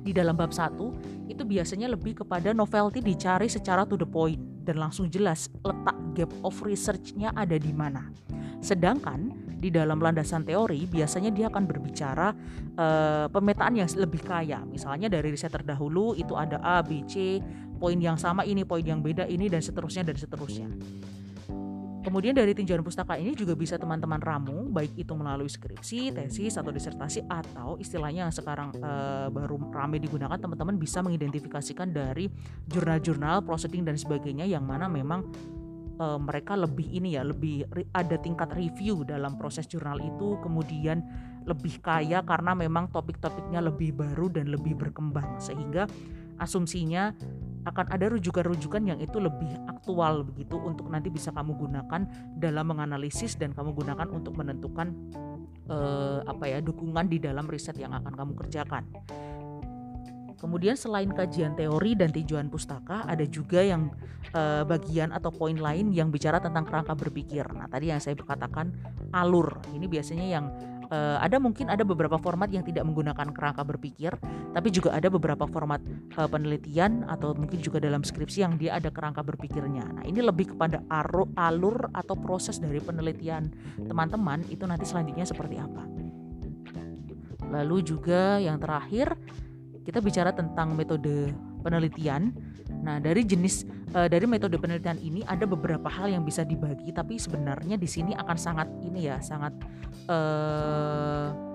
[0.04, 4.80] di dalam bab 1 itu biasanya lebih kepada novelty dicari secara to the point dan
[4.80, 8.10] langsung jelas letak gap of research-nya ada di mana.
[8.60, 12.32] Sedangkan di dalam landasan teori biasanya dia akan berbicara
[12.80, 14.64] uh, pemetaan yang lebih kaya.
[14.68, 17.44] Misalnya dari riset terdahulu itu ada A, B, C,
[17.80, 20.68] poin yang sama ini, poin yang beda ini dan seterusnya dan seterusnya.
[22.10, 26.74] Kemudian dari tinjauan pustaka ini juga bisa teman-teman ramu, baik itu melalui skripsi, tesis, atau
[26.74, 28.92] disertasi, atau istilahnya yang sekarang e,
[29.30, 32.26] baru rame digunakan, teman-teman bisa mengidentifikasikan dari
[32.66, 35.22] jurnal-jurnal, proceeding dan sebagainya yang mana memang
[36.00, 41.04] uh, mereka lebih ini ya lebih ada tingkat review dalam proses jurnal itu kemudian
[41.44, 45.38] lebih kaya karena memang topik-topiknya lebih baru dan lebih berkembang.
[45.38, 45.86] Sehingga
[46.40, 47.14] asumsinya
[47.68, 52.02] akan ada rujukan-rujukan yang itu lebih aktual begitu untuk nanti bisa kamu gunakan
[52.40, 54.96] dalam menganalisis dan kamu gunakan untuk menentukan
[55.70, 58.84] uh, apa ya dukungan di dalam riset yang akan kamu kerjakan.
[60.40, 63.92] Kemudian selain kajian teori dan tujuan pustaka, ada juga yang
[64.32, 67.44] uh, bagian atau poin lain yang bicara tentang kerangka berpikir.
[67.52, 68.72] Nah, tadi yang saya katakan
[69.12, 69.60] alur.
[69.76, 70.48] Ini biasanya yang
[70.90, 74.14] uh, ada mungkin ada beberapa format yang tidak menggunakan kerangka berpikir,
[74.54, 75.82] tapi juga ada beberapa format
[76.18, 79.86] uh, penelitian atau mungkin juga dalam skripsi yang dia ada kerangka berpikirnya.
[80.02, 83.50] Nah, ini lebih kepada aru, alur atau proses dari penelitian
[83.80, 85.86] teman-teman itu nanti selanjutnya seperti apa.
[87.50, 89.18] Lalu juga yang terakhir
[89.82, 91.34] kita bicara tentang metode
[91.66, 92.30] penelitian.
[92.70, 93.66] Nah, dari jenis
[93.98, 98.14] uh, dari metode penelitian ini ada beberapa hal yang bisa dibagi, tapi sebenarnya di sini
[98.16, 99.54] akan sangat ini ya, sangat
[100.08, 101.49] uh,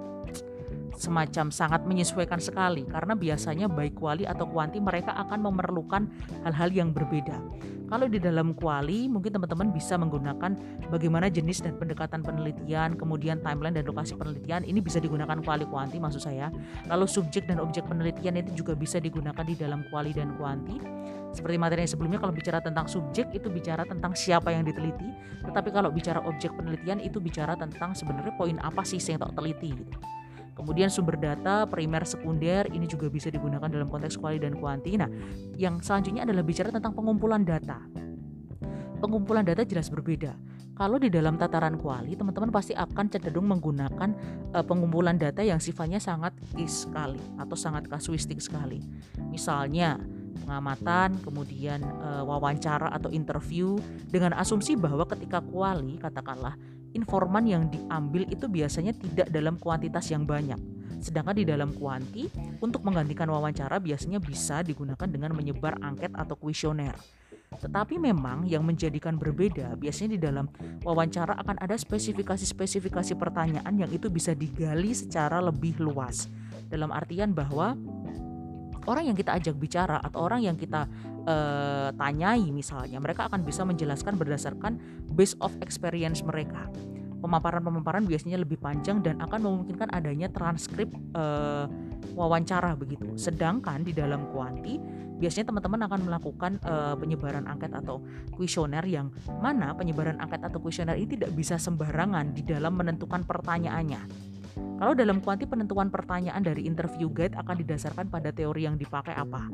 [0.97, 6.07] semacam sangat menyesuaikan sekali karena biasanya baik kuali atau kuanti mereka akan memerlukan
[6.47, 7.39] hal-hal yang berbeda.
[7.85, 10.57] Kalau di dalam kuali mungkin teman-teman bisa menggunakan
[10.89, 16.01] bagaimana jenis dan pendekatan penelitian, kemudian timeline dan lokasi penelitian ini bisa digunakan kuali kuanti
[16.01, 16.49] maksud saya.
[16.89, 20.81] Lalu subjek dan objek penelitian itu juga bisa digunakan di dalam kuali dan kuanti.
[21.35, 25.11] Seperti materi yang sebelumnya kalau bicara tentang subjek itu bicara tentang siapa yang diteliti,
[25.43, 29.75] tetapi kalau bicara objek penelitian itu bicara tentang sebenarnya poin apa sih yang tak teliti
[29.75, 30.14] gitu.
[30.55, 34.95] Kemudian sumber data primer sekunder ini juga bisa digunakan dalam konteks kuali dan kuanti.
[34.95, 35.11] Nah,
[35.59, 37.83] yang selanjutnya adalah bicara tentang pengumpulan data.
[39.03, 40.33] Pengumpulan data jelas berbeda.
[40.75, 44.11] Kalau di dalam tataran kuali, teman-teman pasti akan cenderung menggunakan
[44.51, 48.83] uh, pengumpulan data yang sifatnya sangat is sekali atau sangat kasuistik sekali.
[49.31, 50.03] Misalnya,
[50.43, 53.79] pengamatan, kemudian uh, wawancara atau interview
[54.11, 56.59] dengan asumsi bahwa ketika kuali katakanlah
[56.95, 60.57] informan yang diambil itu biasanya tidak dalam kuantitas yang banyak.
[61.05, 62.33] Sedangkan di dalam kuanti,
[62.65, 66.97] untuk menggantikan wawancara biasanya bisa digunakan dengan menyebar angket atau kuesioner.
[67.61, 70.47] Tetapi memang yang menjadikan berbeda biasanya di dalam
[70.83, 76.27] wawancara akan ada spesifikasi-spesifikasi pertanyaan yang itu bisa digali secara lebih luas.
[76.67, 77.79] Dalam artian bahwa
[78.89, 80.89] orang yang kita ajak bicara atau orang yang kita
[81.25, 84.79] uh, tanyai misalnya, mereka akan bisa menjelaskan berdasarkan
[85.13, 86.69] base of experience mereka.
[87.25, 91.65] Pemaparan-pemaparan biasanya lebih panjang dan akan memungkinkan adanya transkrip uh,
[92.13, 93.17] wawancara begitu.
[93.17, 94.77] Sedangkan di dalam kuanti
[95.17, 98.05] biasanya teman-teman akan melakukan uh, penyebaran angket atau
[98.37, 99.09] kuesioner yang
[99.41, 105.23] mana penyebaran angket atau kuesioner ini tidak bisa sembarangan di dalam menentukan pertanyaannya kalau dalam
[105.23, 109.47] kuanti penentuan pertanyaan dari interview guide akan didasarkan pada teori yang dipakai apa.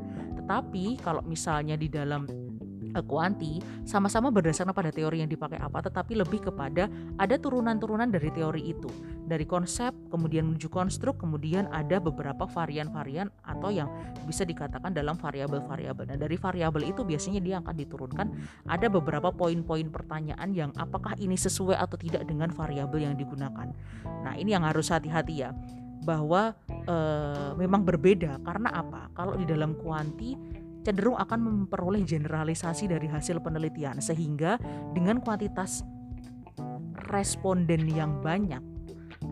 [0.51, 6.19] Tetapi kalau misalnya di dalam uh, kuanti sama-sama berdasarkan pada teori yang dipakai apa tetapi
[6.19, 8.91] lebih kepada ada turunan-turunan dari teori itu.
[9.31, 13.87] Dari konsep kemudian menuju konstruk kemudian ada beberapa varian-varian atau yang
[14.27, 16.11] bisa dikatakan dalam variabel-variabel.
[16.11, 18.27] Nah dari variabel itu biasanya dia akan diturunkan.
[18.67, 23.71] Ada beberapa poin-poin pertanyaan yang apakah ini sesuai atau tidak dengan variabel yang digunakan.
[24.03, 25.55] Nah ini yang harus hati-hati ya
[26.01, 26.95] bahwa e,
[27.57, 28.41] memang berbeda.
[28.41, 29.09] Karena apa?
[29.13, 30.33] Kalau di dalam kuanti
[30.81, 34.01] cenderung akan memperoleh generalisasi dari hasil penelitian.
[34.01, 34.57] Sehingga
[34.93, 35.85] dengan kuantitas
[37.09, 38.71] responden yang banyak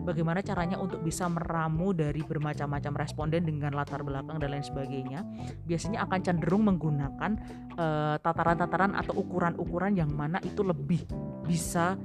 [0.06, 5.26] bagaimana caranya untuk bisa meramu dari bermacam-macam responden dengan latar belakang dan lain sebagainya
[5.66, 7.30] biasanya akan cenderung menggunakan
[7.76, 11.02] uh, tataran-tataran atau ukuran-ukuran yang mana itu lebih
[11.44, 11.98] bisa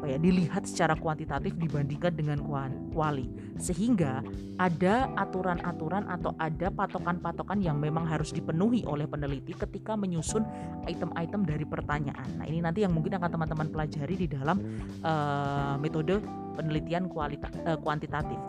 [0.00, 2.40] apa ya dilihat secara kuantitatif dibandingkan dengan
[2.88, 3.28] kuali
[3.60, 4.24] sehingga
[4.56, 10.48] ada aturan-aturan atau ada patokan-patokan yang memang harus dipenuhi oleh peneliti ketika menyusun
[10.88, 12.24] item-item dari pertanyaan.
[12.40, 14.56] Nah ini nanti yang mungkin akan teman-teman pelajari di dalam
[15.04, 16.24] uh, metode
[16.56, 18.40] penelitian kualita, uh, kuantitatif.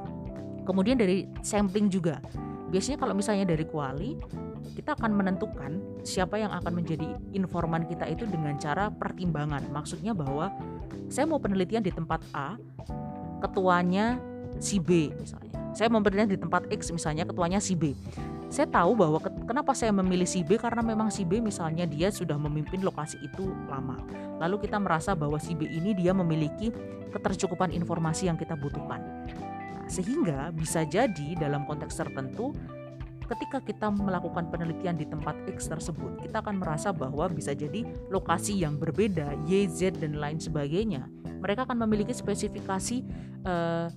[0.64, 2.24] Kemudian dari sampling juga.
[2.72, 4.16] Biasanya kalau misalnya dari kuali
[4.80, 5.72] kita akan menentukan
[6.08, 9.68] siapa yang akan menjadi informan kita itu dengan cara pertimbangan.
[9.76, 10.50] Maksudnya bahwa
[11.12, 12.56] saya mau penelitian di tempat A,
[13.44, 14.16] ketuanya
[14.64, 15.52] si B misalnya.
[15.76, 17.92] Saya mau penelitian di tempat X misalnya, ketuanya si B.
[18.52, 22.12] Saya tahu bahwa ke, kenapa saya memilih si B karena memang si B misalnya dia
[22.12, 24.00] sudah memimpin lokasi itu lama.
[24.44, 26.72] Lalu kita merasa bahwa si B ini dia memiliki
[27.16, 29.00] ketercukupan informasi yang kita butuhkan.
[29.92, 32.56] Sehingga bisa jadi dalam konteks tertentu
[33.28, 38.60] ketika kita melakukan penelitian di tempat X tersebut, kita akan merasa bahwa bisa jadi lokasi
[38.60, 41.08] yang berbeda, Y, Z dan lain sebagainya.
[41.44, 43.04] Mereka akan memiliki spesifikasi
[43.44, 43.88] uh,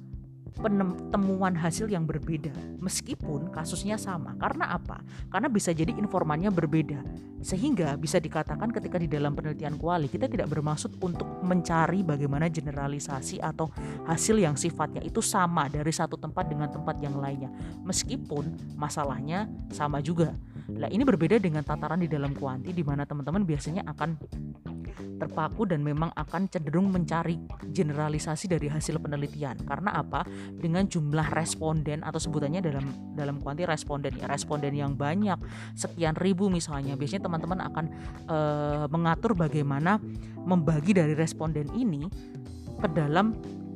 [0.54, 4.38] penemuan hasil yang berbeda meskipun kasusnya sama.
[4.38, 5.02] Karena apa?
[5.28, 7.02] Karena bisa jadi informannya berbeda.
[7.44, 13.42] Sehingga bisa dikatakan ketika di dalam penelitian kuali kita tidak bermaksud untuk mencari bagaimana generalisasi
[13.42, 13.68] atau
[14.08, 17.52] hasil yang sifatnya itu sama dari satu tempat dengan tempat yang lainnya.
[17.84, 20.32] Meskipun masalahnya sama juga.
[20.64, 24.16] Nah, ini berbeda dengan tataran di dalam kuanti di mana teman-teman biasanya akan
[25.18, 27.38] terpaku dan memang akan cenderung mencari
[27.70, 29.58] generalisasi dari hasil penelitian.
[29.64, 30.26] Karena apa?
[30.54, 35.38] Dengan jumlah responden atau sebutannya dalam dalam kuanti responden ya, responden yang banyak,
[35.74, 37.84] sekian ribu misalnya, biasanya teman-teman akan
[38.26, 38.38] e,
[38.90, 39.98] mengatur bagaimana
[40.44, 42.06] membagi dari responden ini
[42.78, 43.32] ke dalam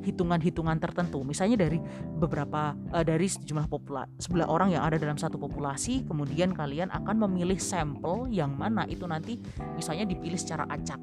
[0.09, 1.21] hitungan-hitungan tertentu.
[1.21, 1.77] Misalnya dari
[2.17, 7.29] beberapa uh, dari sejumlah popula sebelah orang yang ada dalam satu populasi, kemudian kalian akan
[7.29, 9.37] memilih sampel yang mana itu nanti
[9.77, 10.99] misalnya dipilih secara acak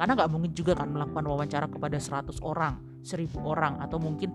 [0.00, 4.32] karena nggak mungkin juga kan melakukan wawancara kepada 100 orang 1000 orang atau mungkin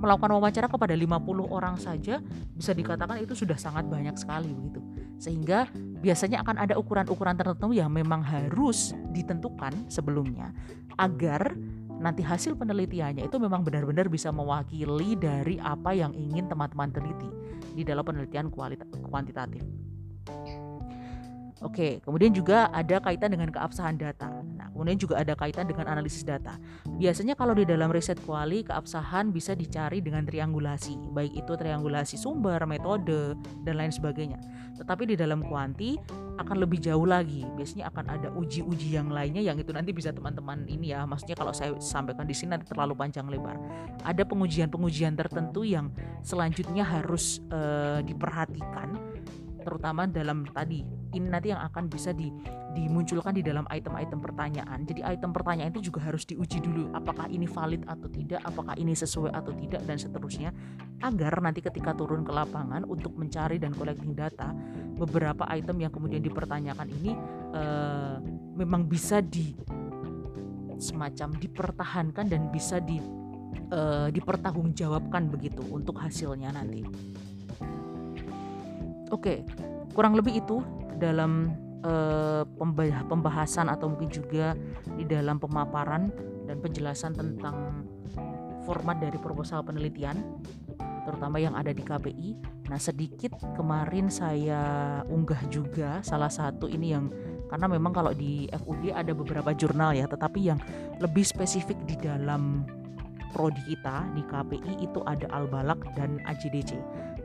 [0.00, 2.24] melakukan wawancara kepada 50 orang saja
[2.56, 4.80] bisa dikatakan itu sudah sangat banyak sekali begitu
[5.20, 5.68] sehingga
[6.00, 10.50] biasanya akan ada ukuran-ukuran tertentu yang memang harus ditentukan sebelumnya
[10.96, 11.54] agar
[12.02, 17.30] nanti hasil penelitiannya itu memang benar-benar bisa mewakili dari apa yang ingin teman-teman teliti
[17.72, 18.50] di dalam penelitian
[19.06, 19.62] kuantitatif.
[21.62, 24.42] Oke, kemudian juga ada kaitan dengan keabsahan data.
[24.82, 26.58] Kemudian juga ada kaitan dengan analisis data.
[26.98, 32.58] Biasanya kalau di dalam riset kuali, keabsahan bisa dicari dengan triangulasi, baik itu triangulasi sumber,
[32.66, 34.42] metode, dan lain sebagainya.
[34.74, 35.94] Tetapi di dalam kuanti
[36.42, 37.46] akan lebih jauh lagi.
[37.54, 41.06] Biasanya akan ada uji-uji yang lainnya yang itu nanti bisa teman-teman ini ya.
[41.06, 43.54] Maksudnya kalau saya sampaikan di sini nanti terlalu panjang lebar.
[44.02, 45.94] Ada pengujian-pengujian tertentu yang
[46.26, 48.98] selanjutnya harus uh, diperhatikan
[49.62, 52.32] terutama dalam tadi ini nanti yang akan bisa di,
[52.72, 54.84] dimunculkan di dalam item-item pertanyaan.
[54.88, 58.96] Jadi item pertanyaan itu juga harus diuji dulu apakah ini valid atau tidak, apakah ini
[58.96, 60.50] sesuai atau tidak dan seterusnya
[61.04, 64.54] agar nanti ketika turun ke lapangan untuk mencari dan collecting data
[64.96, 67.12] beberapa item yang kemudian dipertanyakan ini
[67.52, 68.16] uh,
[68.56, 69.52] memang bisa di
[70.82, 72.98] semacam dipertahankan dan bisa di
[73.70, 76.82] uh, dipertanggungjawabkan begitu untuk hasilnya nanti.
[79.12, 79.44] Oke,
[79.92, 80.64] kurang lebih itu
[80.96, 81.52] dalam
[81.84, 82.48] uh,
[83.06, 84.56] pembahasan atau mungkin juga
[84.96, 86.08] di dalam pemaparan
[86.48, 87.84] dan penjelasan tentang
[88.64, 90.16] format dari proposal penelitian
[91.02, 92.30] terutama yang ada di KPI.
[92.70, 94.62] Nah, sedikit kemarin saya
[95.10, 97.10] unggah juga salah satu ini yang
[97.50, 100.56] karena memang kalau di FUD ada beberapa jurnal ya, tetapi yang
[101.02, 102.64] lebih spesifik di dalam
[103.34, 106.78] prodi kita di KPI itu ada Albalak dan AJDC.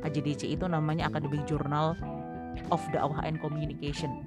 [0.06, 1.98] AJDC itu namanya Academic Journal
[2.70, 4.26] of Dakwah and Communication.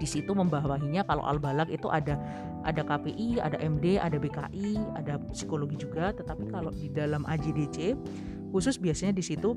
[0.00, 2.16] Di situ membawahinya kalau Al-Balak itu ada
[2.64, 7.96] ada KPI, ada MD, ada BKI, ada psikologi juga, tetapi kalau di dalam AJDC
[8.52, 9.56] khusus biasanya di situ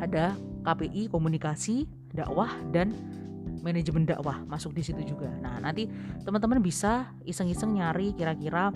[0.00, 0.32] ada
[0.64, 2.92] KPI, komunikasi, dakwah dan
[3.60, 5.28] manajemen dakwah masuk di situ juga.
[5.40, 5.88] Nah, nanti
[6.24, 8.72] teman-teman bisa iseng-iseng nyari kira-kira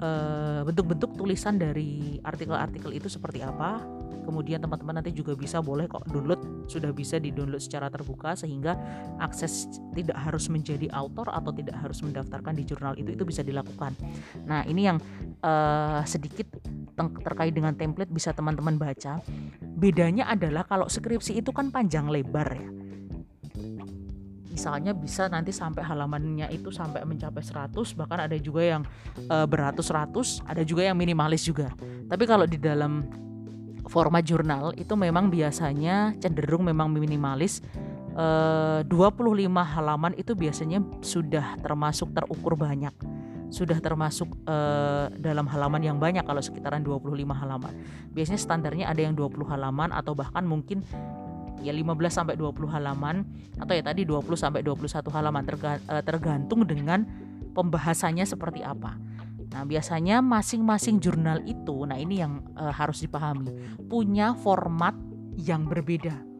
[0.00, 3.82] eh, bentuk-bentuk tulisan dari artikel-artikel itu seperti apa.
[4.24, 8.72] Kemudian teman-teman nanti juga bisa boleh kok download sudah bisa di download secara terbuka sehingga
[9.20, 13.92] akses tidak harus menjadi author atau tidak harus mendaftarkan di jurnal itu itu bisa dilakukan.
[14.48, 14.96] Nah ini yang
[15.44, 16.48] uh, sedikit
[16.96, 19.20] terkait dengan template bisa teman-teman baca.
[19.60, 22.83] Bedanya adalah kalau skripsi itu kan panjang lebar ya
[24.54, 28.82] misalnya bisa nanti sampai halamannya itu sampai mencapai 100 bahkan ada juga yang
[29.18, 31.74] e, beratus-ratus ada juga yang minimalis juga.
[32.06, 33.02] Tapi kalau di dalam
[33.88, 37.60] format jurnal itu memang biasanya cenderung memang minimalis
[38.16, 42.92] eh, 25 halaman itu biasanya sudah termasuk terukur banyak.
[43.52, 47.72] Sudah termasuk eh, dalam halaman yang banyak kalau sekitaran 25 halaman.
[48.10, 50.82] Biasanya standarnya ada yang 20 halaman atau bahkan mungkin
[51.64, 53.24] ya 15 sampai 20 halaman
[53.56, 57.08] atau ya tadi 20 sampai 21 halaman eh, tergantung dengan
[57.56, 59.00] pembahasannya seperti apa
[59.54, 63.54] Nah, biasanya masing-masing jurnal itu, nah ini yang uh, harus dipahami,
[63.86, 64.98] punya format
[65.38, 66.33] yang berbeda.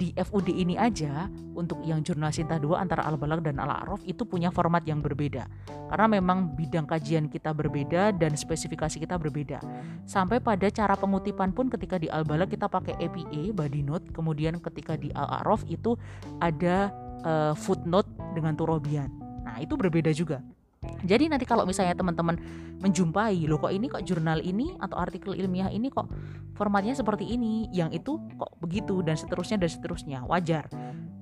[0.00, 4.48] Di FUD ini aja untuk yang jurnal Sinta 2 antara Al-Balagh dan Al-A'raf itu punya
[4.48, 5.44] format yang berbeda.
[5.92, 9.60] Karena memang bidang kajian kita berbeda dan spesifikasi kita berbeda.
[10.08, 14.96] Sampai pada cara pengutipan pun ketika di Al-Balagh kita pakai APA, body note, kemudian ketika
[14.96, 16.00] di Al-A'raf itu
[16.40, 16.88] ada
[17.20, 19.12] uh, footnote dengan turobian.
[19.44, 20.40] Nah, itu berbeda juga.
[21.04, 22.36] Jadi nanti kalau misalnya teman-teman
[22.80, 26.08] menjumpai loh kok ini kok jurnal ini atau artikel ilmiah ini kok
[26.56, 30.68] formatnya seperti ini, yang itu kok begitu dan seterusnya dan seterusnya, wajar.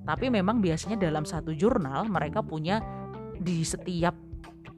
[0.03, 2.83] Tapi memang biasanya dalam satu jurnal mereka punya
[3.39, 4.15] di setiap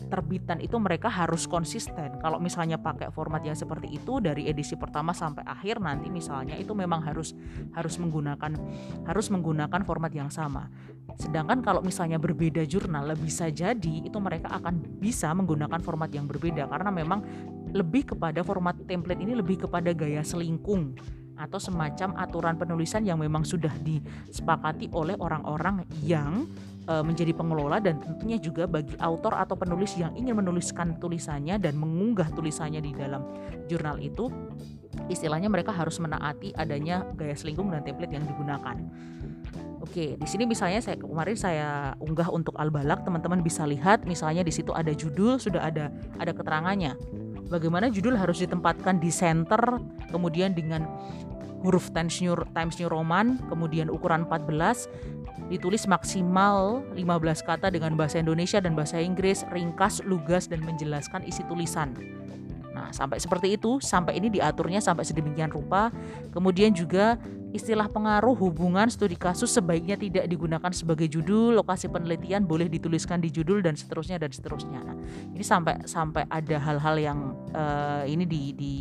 [0.10, 2.18] terbitan itu mereka harus konsisten.
[2.18, 6.74] Kalau misalnya pakai format yang seperti itu dari edisi pertama sampai akhir nanti misalnya itu
[6.74, 7.38] memang harus
[7.78, 8.58] harus menggunakan
[9.06, 10.70] harus menggunakan format yang sama.
[11.20, 16.66] Sedangkan kalau misalnya berbeda jurnal bisa jadi itu mereka akan bisa menggunakan format yang berbeda
[16.66, 17.22] karena memang
[17.72, 20.98] lebih kepada format template ini lebih kepada gaya selingkung
[21.42, 26.46] atau semacam aturan penulisan yang memang sudah disepakati oleh orang-orang yang
[26.86, 31.74] e, menjadi pengelola dan tentunya juga bagi autor atau penulis yang ingin menuliskan tulisannya dan
[31.82, 33.26] mengunggah tulisannya di dalam
[33.66, 34.30] jurnal itu
[35.10, 38.78] istilahnya mereka harus menaati adanya gaya selingkung dan template yang digunakan.
[39.92, 44.48] Oke, di sini misalnya saya kemarin saya unggah untuk Albalak, teman-teman bisa lihat misalnya di
[44.48, 46.96] situ ada judul, sudah ada ada keterangannya.
[47.52, 49.60] Bagaimana judul harus ditempatkan di center,
[50.08, 50.88] kemudian dengan
[51.60, 54.88] huruf Times New, Times New Roman, kemudian ukuran 14,
[55.52, 61.44] ditulis maksimal 15 kata dengan bahasa Indonesia dan bahasa Inggris, ringkas, lugas, dan menjelaskan isi
[61.52, 61.92] tulisan.
[62.72, 65.92] Nah, sampai seperti itu, sampai ini diaturnya sampai sedemikian rupa.
[66.32, 67.20] Kemudian juga
[67.52, 73.28] istilah pengaruh hubungan studi kasus sebaiknya tidak digunakan sebagai judul, lokasi penelitian boleh dituliskan di
[73.28, 74.80] judul dan seterusnya dan seterusnya.
[74.88, 74.96] Nah,
[75.36, 77.20] ini sampai sampai ada hal-hal yang
[77.52, 78.74] uh, ini di, di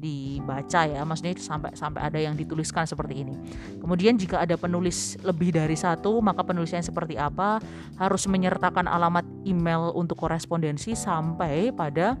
[0.00, 3.36] dibaca ya maksudnya sampai sampai ada yang dituliskan seperti ini
[3.84, 7.60] kemudian jika ada penulis lebih dari satu maka penulisnya seperti apa
[8.00, 12.16] harus menyertakan alamat email untuk korespondensi sampai pada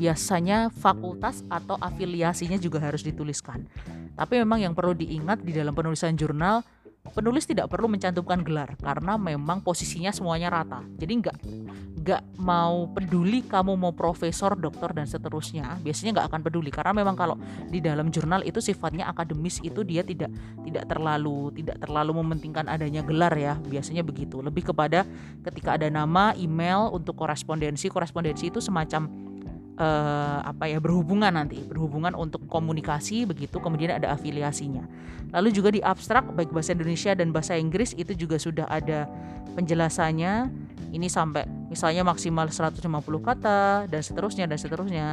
[0.00, 3.68] biasanya fakultas atau afiliasinya juga harus dituliskan
[4.16, 6.64] tapi memang yang perlu diingat di dalam penulisan jurnal
[7.00, 10.84] penulis tidak perlu mencantumkan gelar karena memang posisinya semuanya rata.
[11.00, 11.36] Jadi nggak
[12.00, 15.80] nggak mau peduli kamu mau profesor, dokter dan seterusnya.
[15.80, 17.36] Biasanya nggak akan peduli karena memang kalau
[17.68, 20.28] di dalam jurnal itu sifatnya akademis itu dia tidak
[20.60, 23.56] tidak terlalu tidak terlalu mementingkan adanya gelar ya.
[23.56, 24.44] Biasanya begitu.
[24.44, 25.08] Lebih kepada
[25.44, 27.88] ketika ada nama, email untuk korespondensi.
[27.88, 29.29] Korespondensi itu semacam
[29.80, 34.84] uh, apa ya berhubungan nanti berhubungan untuk komunikasi begitu kemudian ada afiliasinya.
[35.32, 39.08] Lalu juga di abstrak baik bahasa Indonesia dan bahasa Inggris itu juga sudah ada
[39.56, 40.52] penjelasannya.
[40.90, 42.82] Ini sampai misalnya maksimal 150
[43.22, 45.08] kata dan seterusnya dan seterusnya.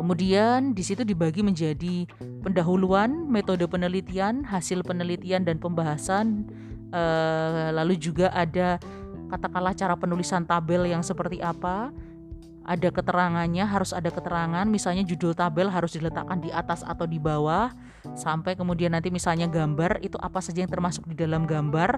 [0.00, 2.08] Kemudian di situ dibagi menjadi
[2.40, 6.48] pendahuluan, metode penelitian, hasil penelitian dan pembahasan.
[6.88, 8.80] Uh, lalu juga ada
[9.28, 11.92] katakanlah cara penulisan tabel yang seperti apa,
[12.64, 14.66] ada keterangannya harus ada keterangan.
[14.68, 17.72] Misalnya judul tabel harus diletakkan di atas atau di bawah.
[18.16, 21.96] Sampai kemudian nanti misalnya gambar itu apa saja yang termasuk di dalam gambar?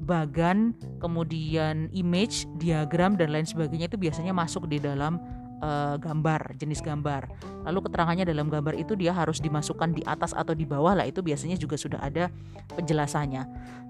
[0.00, 5.20] Bagan kemudian image diagram dan lain sebagainya itu biasanya masuk di dalam
[5.60, 7.28] uh, gambar jenis gambar.
[7.68, 11.20] Lalu keterangannya dalam gambar itu dia harus dimasukkan di atas atau di bawah lah itu
[11.20, 12.32] biasanya juga sudah ada
[12.74, 13.42] penjelasannya.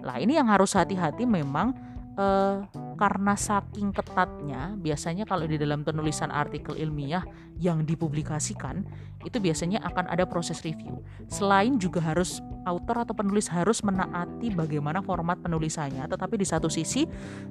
[0.02, 1.89] Lah ini yang harus hati-hati memang
[2.20, 2.68] uh,
[3.00, 7.24] karena saking ketatnya biasanya kalau di dalam penulisan artikel ilmiah
[7.56, 8.85] yang dipublikasikan
[9.24, 11.00] itu biasanya akan ada proses review.
[11.28, 17.09] Selain juga harus author atau penulis harus menaati bagaimana format penulisannya, tetapi di satu sisi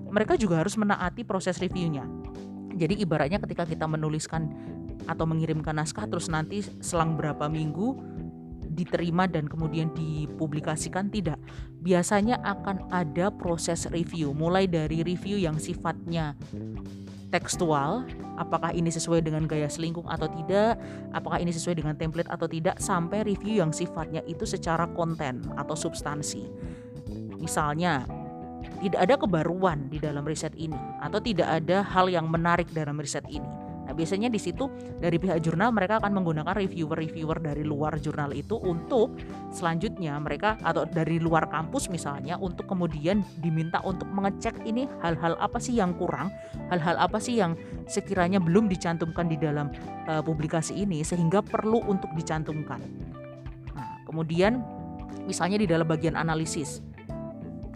[0.09, 2.05] mereka juga harus menaati proses reviewnya.
[2.73, 4.49] Jadi ibaratnya ketika kita menuliskan
[5.09, 7.97] atau mengirimkan naskah terus nanti selang berapa minggu
[8.79, 11.35] diterima dan kemudian dipublikasikan tidak.
[11.83, 16.39] Biasanya akan ada proses review, mulai dari review yang sifatnya
[17.29, 18.07] tekstual,
[18.39, 20.79] apakah ini sesuai dengan gaya selingkung atau tidak,
[21.13, 25.77] apakah ini sesuai dengan template atau tidak, sampai review yang sifatnya itu secara konten atau
[25.77, 26.49] substansi.
[27.37, 28.07] Misalnya,
[28.81, 33.27] tidak ada kebaruan di dalam riset ini, atau tidak ada hal yang menarik dalam riset
[33.29, 33.58] ini
[33.99, 34.71] biasanya di situ
[35.03, 39.19] dari pihak jurnal mereka akan menggunakan reviewer-reviewer dari luar jurnal itu untuk
[39.51, 45.59] selanjutnya mereka atau dari luar kampus misalnya untuk kemudian diminta untuk mengecek ini hal-hal apa
[45.59, 46.31] sih yang kurang,
[46.71, 47.59] hal-hal apa sih yang
[47.91, 49.67] sekiranya belum dicantumkan di dalam
[50.07, 52.79] uh, publikasi ini sehingga perlu untuk dicantumkan.
[53.75, 54.63] Nah, kemudian
[55.27, 56.79] misalnya di dalam bagian analisis.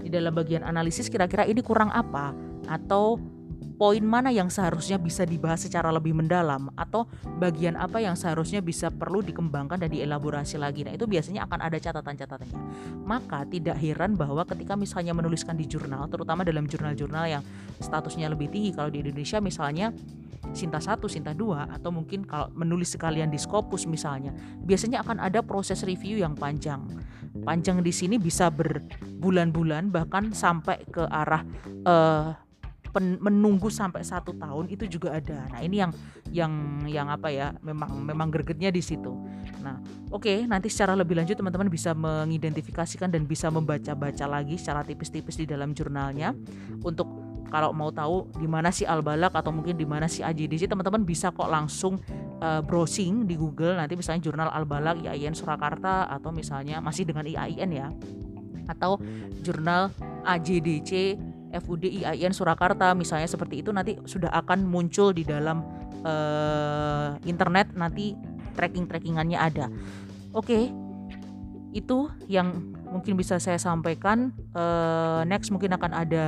[0.03, 2.35] Di dalam bagian analisis kira-kira ini kurang apa
[2.67, 3.15] atau
[3.63, 7.09] poin mana yang seharusnya bisa dibahas secara lebih mendalam atau
[7.41, 10.85] bagian apa yang seharusnya bisa perlu dikembangkan dan dielaborasi lagi.
[10.85, 12.59] Nah, itu biasanya akan ada catatan-catatannya.
[13.03, 17.43] Maka tidak heran bahwa ketika misalnya menuliskan di jurnal, terutama dalam jurnal-jurnal yang
[17.81, 19.91] statusnya lebih tinggi kalau di Indonesia misalnya
[20.51, 25.39] Sinta 1, Sinta 2 atau mungkin kalau menulis sekalian di Scopus misalnya, biasanya akan ada
[25.39, 26.83] proses review yang panjang.
[27.47, 31.41] Panjang di sini bisa berbulan-bulan bahkan sampai ke arah
[31.87, 32.35] uh,
[32.93, 35.49] pen, menunggu sampai satu tahun itu juga ada.
[35.49, 35.91] Nah ini yang
[36.29, 36.53] yang
[36.85, 39.11] yang apa ya memang memang gregetnya di situ.
[39.65, 39.81] Nah
[40.13, 45.41] oke okay, nanti secara lebih lanjut teman-teman bisa mengidentifikasikan dan bisa membaca-baca lagi secara tipis-tipis
[45.41, 46.37] di dalam jurnalnya
[46.85, 47.09] untuk
[47.53, 51.29] kalau mau tahu di mana sih Al-Balak atau mungkin di mana sih AJDC teman-teman bisa
[51.29, 52.01] kok langsung
[52.41, 57.69] uh, browsing di Google nanti misalnya jurnal Al-Balak IAIN Surakarta atau misalnya masih dengan IAIN
[57.69, 57.93] ya
[58.65, 58.97] atau
[59.45, 59.93] jurnal
[60.25, 61.13] AJDC
[61.61, 65.61] FUD IAIN Surakarta misalnya seperti itu nanti sudah akan muncul di dalam
[66.01, 68.17] uh, internet nanti
[68.57, 69.69] tracking-trackingannya ada.
[70.33, 70.49] Oke.
[70.49, 70.63] Okay,
[71.73, 74.29] itu yang mungkin bisa saya sampaikan.
[74.53, 76.25] Uh, next mungkin akan ada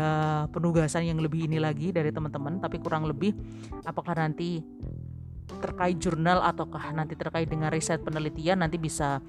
[0.50, 3.38] penugasan yang lebih ini lagi dari teman-teman, tapi kurang lebih
[3.86, 4.66] apakah nanti
[5.46, 9.22] terkait jurnal ataukah nanti terkait dengan riset penelitian nanti bisa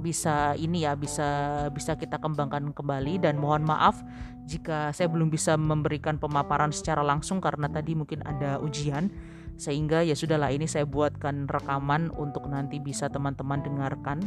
[0.00, 1.28] bisa ini ya bisa
[1.72, 3.22] bisa kita kembangkan kembali.
[3.22, 4.00] Dan mohon maaf
[4.44, 9.08] jika saya belum bisa memberikan pemaparan secara langsung karena tadi mungkin ada ujian.
[9.56, 14.18] Sehingga ya sudahlah ini saya buatkan rekaman untuk nanti bisa teman-teman dengarkan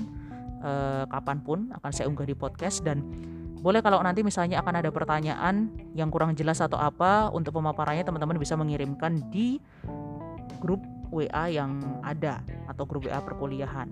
[0.61, 2.85] eh, kapan pun akan saya unggah di podcast.
[2.85, 3.01] Dan
[3.65, 8.37] boleh kalau nanti misalnya akan ada pertanyaan yang kurang jelas atau apa untuk pemaparannya teman-teman
[8.37, 9.57] bisa mengirimkan di
[10.61, 13.89] grup WA yang ada atau grup WA perkuliahan.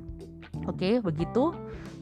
[0.70, 1.52] Oke, begitu.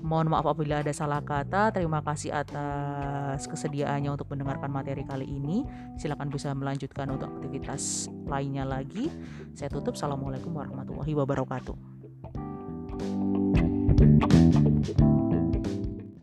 [0.01, 1.69] Mohon maaf apabila ada salah kata.
[1.71, 5.63] Terima kasih atas kesediaannya untuk mendengarkan materi kali ini.
[5.97, 9.13] Silakan bisa melanjutkan untuk aktivitas lainnya lagi.
[9.53, 9.93] Saya tutup.
[9.93, 11.77] Assalamualaikum warahmatullahi wabarakatuh.